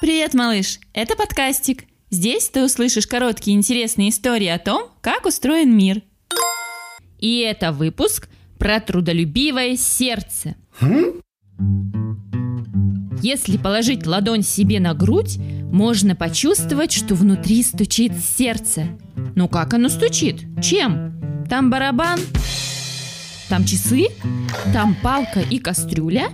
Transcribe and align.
Привет, 0.00 0.32
малыш! 0.32 0.78
Это 0.92 1.16
подкастик. 1.16 1.82
Здесь 2.08 2.48
ты 2.50 2.64
услышишь 2.64 3.08
короткие 3.08 3.56
интересные 3.56 4.10
истории 4.10 4.46
о 4.46 4.60
том, 4.60 4.90
как 5.00 5.26
устроен 5.26 5.76
мир. 5.76 6.02
И 7.18 7.40
это 7.40 7.72
выпуск 7.72 8.28
про 8.60 8.78
трудолюбивое 8.78 9.76
сердце. 9.76 10.54
Если 13.22 13.56
положить 13.56 14.06
ладонь 14.06 14.44
себе 14.44 14.78
на 14.78 14.94
грудь, 14.94 15.36
можно 15.72 16.14
почувствовать, 16.14 16.92
что 16.92 17.16
внутри 17.16 17.64
стучит 17.64 18.12
сердце. 18.16 18.86
Ну 19.34 19.48
как 19.48 19.74
оно 19.74 19.88
стучит? 19.88 20.44
Чем? 20.62 21.44
Там 21.50 21.70
барабан? 21.70 22.20
Там 23.48 23.64
часы? 23.64 24.06
Там 24.72 24.96
палка 25.02 25.40
и 25.40 25.58
кастрюля? 25.58 26.28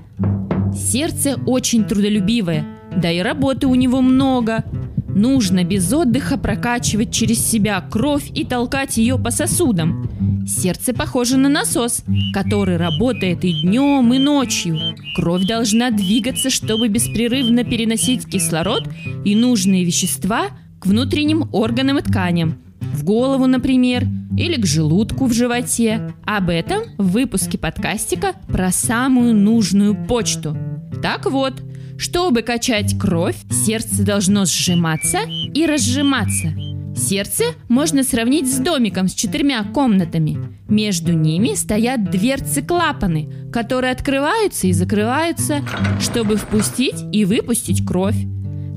Сердце 0.77 1.41
очень 1.47 1.85
трудолюбивое, 1.85 2.74
да 2.97 3.11
и 3.11 3.21
работы 3.21 3.67
у 3.67 3.75
него 3.75 4.01
много. 4.01 4.65
Нужно 5.09 5.63
без 5.63 5.93
отдыха 5.93 6.37
прокачивать 6.37 7.13
через 7.13 7.39
себя 7.39 7.81
кровь 7.81 8.31
и 8.35 8.45
толкать 8.45 8.97
ее 8.97 9.19
по 9.19 9.31
сосудам. 9.31 10.09
Сердце 10.47 10.93
похоже 10.93 11.37
на 11.37 11.49
насос, 11.49 12.05
который 12.33 12.77
работает 12.77 13.45
и 13.45 13.63
днем, 13.63 14.13
и 14.13 14.19
ночью. 14.19 14.79
Кровь 15.17 15.47
должна 15.47 15.91
двигаться, 15.91 16.51
чтобы 16.51 16.89
беспрерывно 16.89 17.65
переносить 17.65 18.27
кислород 18.27 18.89
и 19.25 19.35
нужные 19.37 19.85
вещества 19.85 20.49
к 20.81 20.87
внутренним 20.87 21.49
органам 21.53 21.99
и 21.99 22.03
тканям. 22.03 22.59
В 22.81 23.05
голову, 23.05 23.47
например, 23.47 24.07
или 24.37 24.61
к 24.61 24.67
желудку 24.67 25.27
в 25.27 25.33
животе. 25.33 26.15
Об 26.25 26.51
этом 26.51 26.83
в 26.99 27.13
выпуске 27.13 27.57
подкастика 27.57 28.33
про 28.49 28.71
самую 28.71 29.35
нужную 29.35 29.95
почту. 30.07 30.57
Так 31.03 31.31
вот, 31.31 31.55
чтобы 31.99 32.43
качать 32.43 32.99
кровь, 32.99 33.37
сердце 33.51 34.05
должно 34.05 34.45
сжиматься 34.45 35.21
и 35.29 35.67
разжиматься. 35.67 36.53
Сердце 36.97 37.45
можно 37.69 38.05
сравнить 38.05 38.53
с 38.53 38.59
домиком 38.59 39.09
с 39.09 39.15
четырьмя 39.15 39.65
комнатами. 39.65 40.39
Между 40.69 41.13
ними 41.13 41.55
стоят 41.55 42.11
дверцы-клапаны, 42.11 43.51
которые 43.53 43.93
открываются 43.93 44.69
и 44.69 44.73
закрываются, 44.73 45.63
чтобы 46.01 46.37
впустить 46.37 46.97
и 47.13 47.25
выпустить 47.25 47.85
кровь. 47.85 48.17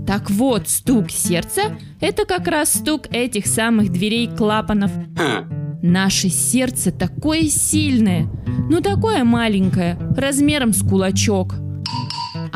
Так 0.08 0.32
вот, 0.32 0.70
стук 0.70 1.12
сердца– 1.12 1.78
это 2.02 2.26
как 2.26 2.48
раз 2.48 2.74
стук 2.74 3.08
этих 3.12 3.46
самых 3.46 3.92
дверей-клапанов. 3.92 4.92
Наше 5.84 6.30
сердце 6.30 6.92
такое 6.92 7.44
сильное, 7.44 8.28
ну 8.70 8.82
такое 8.82 9.24
маленькое, 9.24 9.98
размером 10.16 10.74
с 10.74 10.82
кулачок– 10.82 11.56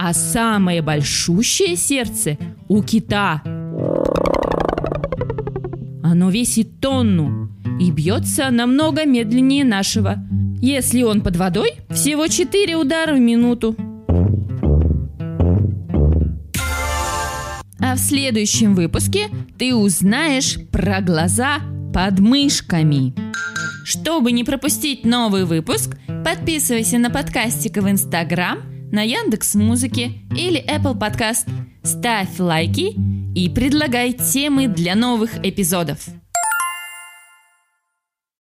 а 0.03 0.13
самое 0.13 0.81
большущее 0.81 1.75
сердце 1.75 2.39
у 2.67 2.81
кита. 2.81 3.43
Оно 6.03 6.31
весит 6.31 6.79
тонну 6.79 7.51
и 7.79 7.91
бьется 7.91 8.49
намного 8.49 9.05
медленнее 9.05 9.63
нашего. 9.63 10.17
Если 10.59 11.03
он 11.03 11.21
под 11.21 11.35
водой, 11.35 11.73
всего 11.91 12.27
4 12.27 12.75
удара 12.77 13.13
в 13.13 13.19
минуту. 13.19 13.75
А 17.79 17.93
в 17.93 17.99
следующем 17.99 18.73
выпуске 18.73 19.27
ты 19.59 19.75
узнаешь 19.75 20.57
про 20.71 21.01
глаза 21.01 21.59
под 21.93 22.19
мышками. 22.19 23.13
Чтобы 23.85 24.31
не 24.31 24.43
пропустить 24.43 25.05
новый 25.05 25.45
выпуск, 25.45 25.95
подписывайся 26.25 26.97
на 26.97 27.11
подкастика 27.11 27.83
в 27.83 27.89
Инстаграм– 27.89 28.63
на 28.91 29.01
Яндекс 29.01 29.55
Музыке 29.55 30.11
или 30.35 30.63
Apple 30.67 30.97
Podcast. 30.97 31.49
Ставь 31.83 32.39
лайки 32.39 32.95
и 33.35 33.49
предлагай 33.49 34.13
темы 34.13 34.67
для 34.67 34.95
новых 34.95 35.43
эпизодов. 35.43 36.07